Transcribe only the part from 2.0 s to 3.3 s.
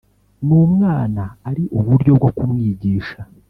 bwo kumwigisha